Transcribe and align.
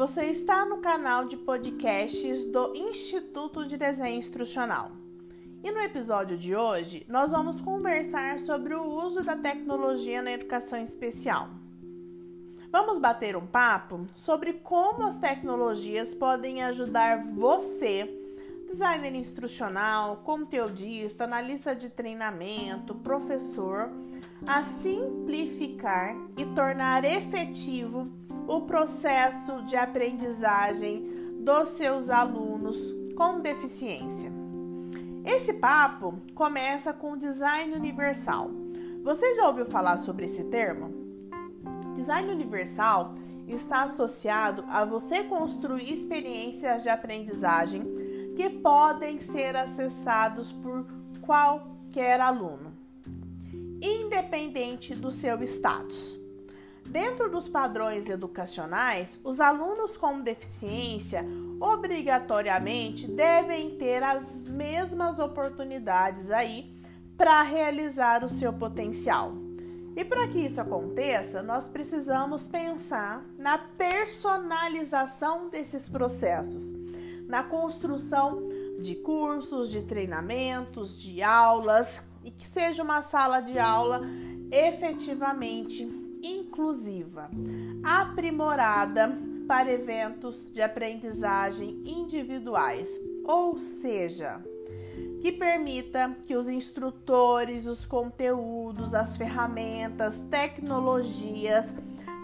você 0.00 0.24
está 0.28 0.64
no 0.64 0.78
canal 0.78 1.26
de 1.26 1.36
podcasts 1.36 2.46
do 2.46 2.74
Instituto 2.74 3.66
de 3.66 3.76
Desenho 3.76 4.16
Instrucional. 4.16 4.92
E 5.62 5.70
no 5.70 5.78
episódio 5.78 6.38
de 6.38 6.56
hoje, 6.56 7.04
nós 7.06 7.32
vamos 7.32 7.60
conversar 7.60 8.38
sobre 8.38 8.74
o 8.74 8.82
uso 8.82 9.22
da 9.22 9.36
tecnologia 9.36 10.22
na 10.22 10.32
educação 10.32 10.82
especial. 10.82 11.50
Vamos 12.72 12.98
bater 12.98 13.36
um 13.36 13.46
papo 13.46 14.06
sobre 14.14 14.54
como 14.54 15.04
as 15.04 15.18
tecnologias 15.18 16.14
podem 16.14 16.62
ajudar 16.62 17.22
você, 17.34 18.08
designer 18.70 19.14
instrucional, 19.14 20.22
conteudista, 20.24 21.24
analista 21.24 21.76
de 21.76 21.90
treinamento, 21.90 22.94
professor, 22.94 23.90
a 24.48 24.62
simplificar 24.62 26.16
e 26.38 26.46
tornar 26.54 27.04
efetivo 27.04 28.10
o 28.50 28.62
processo 28.62 29.62
de 29.62 29.76
aprendizagem 29.76 31.06
dos 31.38 31.68
seus 31.68 32.10
alunos 32.10 32.76
com 33.14 33.38
deficiência. 33.38 34.28
Esse 35.24 35.52
papo 35.52 36.18
começa 36.34 36.92
com 36.92 37.16
design 37.16 37.72
universal. 37.76 38.50
Você 39.04 39.34
já 39.34 39.46
ouviu 39.46 39.66
falar 39.66 39.98
sobre 39.98 40.24
esse 40.24 40.42
termo? 40.42 40.92
Design 41.94 42.28
universal 42.28 43.14
está 43.46 43.84
associado 43.84 44.64
a 44.68 44.84
você 44.84 45.22
construir 45.22 45.92
experiências 45.92 46.82
de 46.82 46.88
aprendizagem 46.88 47.84
que 48.34 48.50
podem 48.50 49.20
ser 49.20 49.54
acessados 49.54 50.50
por 50.54 50.84
qualquer 51.20 52.20
aluno, 52.20 52.72
independente 53.80 54.92
do 54.96 55.12
seu 55.12 55.40
status. 55.44 56.19
Dentro 56.90 57.30
dos 57.30 57.48
padrões 57.48 58.08
educacionais, 58.08 59.20
os 59.22 59.38
alunos 59.38 59.96
com 59.96 60.20
deficiência 60.20 61.24
obrigatoriamente 61.60 63.06
devem 63.06 63.76
ter 63.76 64.02
as 64.02 64.24
mesmas 64.48 65.20
oportunidades 65.20 66.32
aí 66.32 66.74
para 67.16 67.42
realizar 67.42 68.24
o 68.24 68.28
seu 68.28 68.52
potencial. 68.52 69.32
E 69.96 70.04
para 70.04 70.26
que 70.26 70.40
isso 70.40 70.60
aconteça, 70.60 71.40
nós 71.44 71.64
precisamos 71.68 72.48
pensar 72.48 73.24
na 73.38 73.56
personalização 73.56 75.48
desses 75.48 75.88
processos, 75.88 76.72
na 77.28 77.44
construção 77.44 78.48
de 78.80 78.96
cursos, 78.96 79.70
de 79.70 79.82
treinamentos, 79.82 81.00
de 81.00 81.22
aulas 81.22 82.02
e 82.24 82.32
que 82.32 82.48
seja 82.48 82.82
uma 82.82 83.00
sala 83.00 83.40
de 83.40 83.60
aula 83.60 84.00
efetivamente 84.50 86.09
inclusiva, 86.22 87.30
aprimorada 87.82 89.16
para 89.46 89.72
eventos 89.72 90.36
de 90.52 90.62
aprendizagem 90.62 91.82
individuais, 91.84 92.88
ou 93.24 93.58
seja, 93.58 94.40
que 95.20 95.32
permita 95.32 96.16
que 96.26 96.36
os 96.36 96.48
instrutores, 96.48 97.66
os 97.66 97.84
conteúdos, 97.84 98.94
as 98.94 99.16
ferramentas, 99.16 100.18
tecnologias 100.30 101.74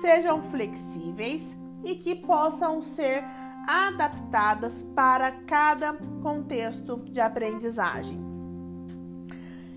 sejam 0.00 0.42
flexíveis 0.50 1.42
e 1.82 1.94
que 1.96 2.14
possam 2.14 2.82
ser 2.82 3.24
adaptadas 3.66 4.82
para 4.94 5.32
cada 5.46 5.94
contexto 6.22 6.96
de 6.98 7.20
aprendizagem. 7.20 8.33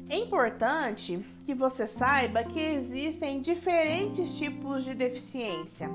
É 0.09 0.17
importante 0.17 1.25
que 1.45 1.53
você 1.53 1.86
saiba 1.86 2.41
que 2.41 2.59
existem 2.59 3.41
diferentes 3.41 4.38
tipos 4.38 4.86
de 4.86 4.94
deficiência. 4.94 5.89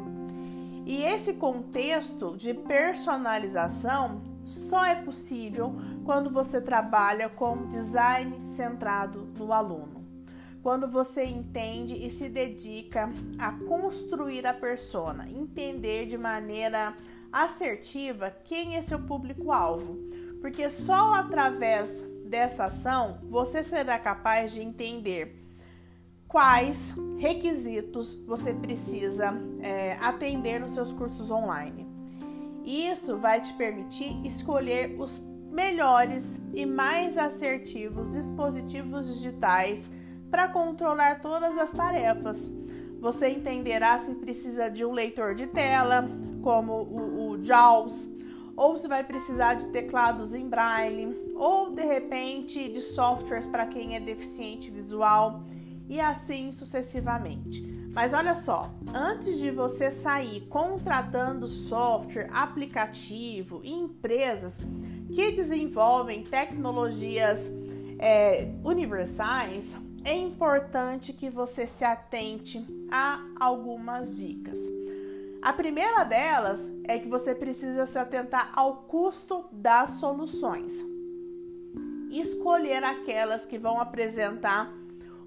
E 0.85 1.03
esse 1.03 1.33
contexto 1.33 2.37
de 2.37 2.53
personalização 2.53 4.21
só 4.45 4.85
é 4.85 4.97
possível 4.97 5.75
quando 6.05 6.29
você 6.29 6.61
trabalha 6.61 7.31
com 7.31 7.69
design 7.69 8.39
centrado 8.55 9.29
no 9.39 9.51
aluno. 9.51 10.05
Quando 10.63 10.87
você 10.87 11.25
entende 11.25 11.95
e 11.95 12.11
se 12.11 12.29
dedica 12.29 13.11
a 13.39 13.53
construir 13.67 14.47
a 14.47 14.53
persona, 14.53 15.27
entender 15.31 16.07
de 16.07 16.19
maneira 16.19 16.95
assertiva 17.33 18.31
quem 18.45 18.77
é 18.77 18.83
seu 18.83 18.99
público-alvo, 18.99 19.97
porque 20.41 20.69
só 20.69 21.15
através 21.15 21.89
dessa 22.33 22.65
ação, 22.65 23.19
você 23.29 23.63
será 23.63 23.99
capaz 23.99 24.53
de 24.53 24.63
entender 24.63 25.39
quais 26.27 26.97
requisitos 27.19 28.15
você 28.27 28.55
precisa 28.55 29.35
é, 29.61 29.99
atender 30.01 30.59
nos 30.59 30.73
seus 30.73 30.91
cursos 30.95 31.31
online. 31.31 31.87
Isso 32.65 33.19
vai 33.19 33.43
te 33.43 33.53
permitir 33.53 34.27
escolher 34.27 34.99
os 34.99 35.21
melhores 35.51 36.25
e 36.55 36.65
mais 36.65 37.19
assertivos 37.19 38.15
dispositivos 38.15 39.07
digitais 39.15 39.85
para 40.31 40.49
controlar 40.49 41.21
todas 41.21 41.59
as 41.59 41.71
tarefas. 41.73 42.39
Você 42.99 43.29
entenderá 43.29 43.99
se 43.99 44.15
precisa 44.15 44.71
de 44.71 44.87
um 44.87 44.93
leitor 44.93 45.35
de 45.35 45.49
tela, 45.49 46.09
como 46.41 46.73
o, 46.73 47.33
o 47.33 47.45
JAWS, 47.45 48.11
ou 48.57 48.77
se 48.77 48.89
vai 48.89 49.05
precisar 49.05 49.55
de 49.55 49.67
teclados 49.67 50.35
em 50.35 50.49
braille, 50.49 51.32
ou 51.35 51.71
de 51.71 51.83
repente 51.83 52.69
de 52.69 52.81
softwares 52.81 53.47
para 53.47 53.67
quem 53.67 53.97
é 53.97 54.01
deficiente 54.01 54.71
visual 54.71 55.45
e 55.89 56.01
assim 56.01 56.53
sucessivamente. 56.53 57.63
Mas 57.95 58.15
olha 58.15 58.35
só, 58.35 58.71
antes 58.95 59.39
de 59.39 59.51
você 59.51 59.91
sair 59.91 60.43
contratando 60.49 61.47
software, 61.47 62.31
aplicativo 62.33 63.61
e 63.63 63.71
empresas 63.71 64.55
que 65.15 65.33
desenvolvem 65.33 66.23
tecnologias 66.23 67.53
é, 67.99 68.49
universais, 68.65 69.77
é 70.05 70.17
importante 70.17 71.13
que 71.13 71.29
você 71.29 71.67
se 71.67 71.85
atente 71.85 72.65
a 72.91 73.23
algumas 73.39 74.17
dicas. 74.17 74.59
A 75.43 75.53
primeira 75.53 76.05
delas 76.05 76.61
é 76.85 76.99
que 76.99 77.09
você 77.09 77.35
precisa 77.35 77.87
se 77.87 77.99
atentar 77.99 78.53
ao 78.55 78.85
custo 78.85 79.45
das 79.53 79.91
soluções. 79.93 80.92
Escolher 82.13 82.85
aquelas 82.85 83.45
que 83.45 83.59
vão 83.59 83.81
apresentar 83.81 84.73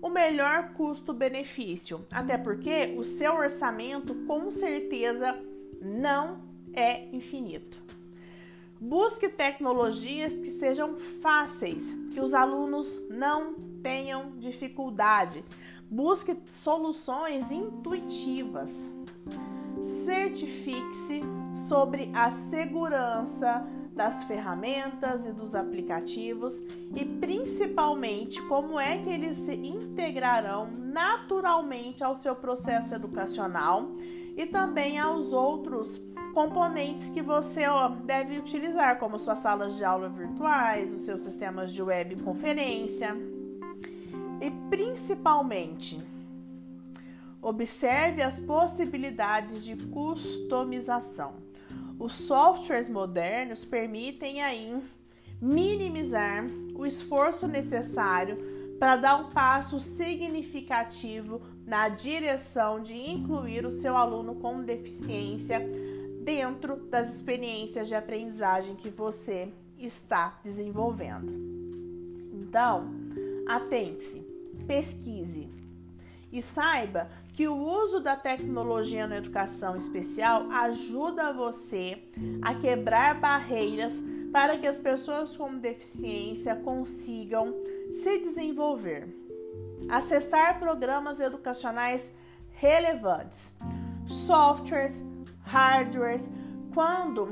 o 0.02 0.08
melhor 0.08 0.74
custo-benefício, 0.74 2.06
até 2.12 2.38
porque 2.38 2.96
o 2.98 3.04
seu 3.04 3.34
orçamento 3.34 4.14
com 4.28 4.52
certeza 4.52 5.36
não 5.82 6.42
é 6.74 7.06
infinito. 7.14 7.82
Busque 8.80 9.28
tecnologias 9.28 10.32
que 10.34 10.52
sejam 10.60 10.96
fáceis, 11.22 11.94
que 12.14 12.20
os 12.20 12.34
alunos 12.34 13.02
não 13.10 13.56
tenham 13.82 14.38
dificuldade. 14.38 15.44
Busque 15.90 16.38
soluções 16.62 17.50
intuitivas 17.52 18.70
certifique-se 20.06 21.22
sobre 21.68 22.10
a 22.14 22.32
segurança 22.32 23.66
das 23.96 24.24
ferramentas 24.26 25.26
e 25.26 25.32
dos 25.32 25.56
aplicativos 25.56 26.54
e 26.94 27.06
principalmente 27.06 28.42
como 28.44 28.80
é 28.80 28.98
que 28.98 29.10
eles 29.10 29.38
se 29.46 29.54
integrarão 29.54 30.70
naturalmente 30.72 32.04
ao 32.04 32.16
seu 32.16 32.36
processo 32.36 32.94
educacional 32.94 33.90
e 34.36 34.46
também 34.46 35.00
aos 35.00 35.32
outros 35.32 36.02
componentes 36.34 37.10
que 37.10 37.22
você 37.22 37.62
deve 38.04 38.38
utilizar, 38.38 39.00
como 39.00 39.18
suas 39.18 39.40
salas 39.40 39.76
de 39.78 39.86
aula 39.86 40.10
virtuais, 40.10 40.94
os 40.94 41.02
seus 41.02 41.22
sistemas 41.22 41.72
de 41.72 41.82
web 41.82 42.22
conferência 42.22 43.16
e 44.42 44.52
principalmente 44.70 45.98
Observe 47.46 48.24
as 48.24 48.40
possibilidades 48.40 49.64
de 49.64 49.76
customização. 49.90 51.34
Os 52.00 52.14
softwares 52.14 52.90
modernos 52.90 53.64
permitem 53.64 54.42
aí 54.42 54.82
minimizar 55.42 56.46
o 56.76 56.86
esforço 56.86 57.48
necessário 57.48 58.38
para 58.80 58.98
dar 58.98 59.16
um 59.16 59.30
passo 59.30 59.80
significativo 59.80 61.42
na 61.66 61.88
direção 61.90 62.82
de 62.82 62.96
incluir 62.96 63.66
o 63.66 63.72
seu 63.72 63.96
aluno 63.96 64.36
com 64.36 64.62
deficiência 64.62 65.62
dentro 66.22 66.76
das 66.76 67.14
experiências 67.14 67.88
de 67.88 67.96
aprendizagem 67.96 68.76
que 68.76 68.90
você 68.90 69.50
está 69.78 70.40
desenvolvendo. 70.44 71.32
Então, 72.34 72.92
atente-se, 73.48 74.20
pesquise 74.68 75.48
e 76.36 76.42
saiba 76.42 77.08
que 77.34 77.48
o 77.48 77.56
uso 77.56 78.02
da 78.02 78.18
tecnologia 78.18 79.08
na 79.08 79.16
educação 79.16 79.78
especial 79.78 80.52
ajuda 80.52 81.32
você 81.32 81.98
a 82.42 82.54
quebrar 82.54 83.16
barreiras 83.22 83.94
para 84.34 84.58
que 84.58 84.68
as 84.68 84.78
pessoas 84.78 85.36
com 85.38 85.58
deficiência 85.58 86.54
consigam 86.54 87.54
se 88.04 88.20
desenvolver. 88.20 89.08
Acessar 89.88 90.60
programas 90.60 91.22
educacionais 91.22 92.02
relevantes, 92.52 93.40
softwares, 94.28 95.02
hardwares, 95.44 96.28
quando 96.74 97.30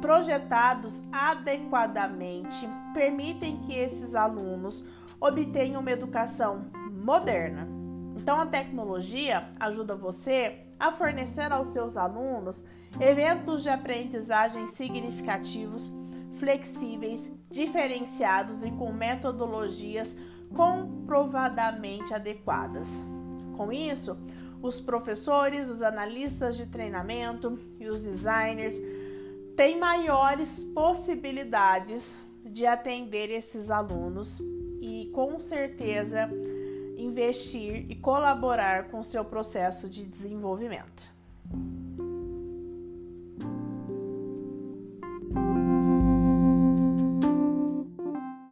projetados 0.00 0.92
adequadamente, 1.10 2.68
permitem 2.92 3.56
que 3.62 3.74
esses 3.74 4.14
alunos 4.14 4.84
obtenham 5.20 5.80
uma 5.80 5.90
educação 5.90 6.66
moderna. 6.92 7.83
Então, 8.16 8.40
a 8.40 8.46
tecnologia 8.46 9.48
ajuda 9.58 9.94
você 9.94 10.60
a 10.78 10.92
fornecer 10.92 11.52
aos 11.52 11.68
seus 11.68 11.96
alunos 11.96 12.64
eventos 13.00 13.62
de 13.62 13.68
aprendizagem 13.68 14.68
significativos, 14.68 15.92
flexíveis, 16.38 17.20
diferenciados 17.50 18.62
e 18.62 18.70
com 18.72 18.92
metodologias 18.92 20.08
comprovadamente 20.54 22.14
adequadas. 22.14 22.88
Com 23.56 23.72
isso, 23.72 24.16
os 24.62 24.80
professores, 24.80 25.68
os 25.68 25.82
analistas 25.82 26.56
de 26.56 26.66
treinamento 26.66 27.58
e 27.78 27.88
os 27.88 28.00
designers 28.02 28.74
têm 29.56 29.78
maiores 29.78 30.48
possibilidades 30.74 32.04
de 32.44 32.66
atender 32.66 33.30
esses 33.30 33.70
alunos 33.70 34.40
e 34.80 35.10
com 35.14 35.38
certeza 35.38 36.30
investir 36.96 37.86
e 37.90 37.94
colaborar 37.94 38.88
com 38.88 39.02
seu 39.02 39.24
processo 39.24 39.88
de 39.88 40.04
desenvolvimento. 40.04 41.12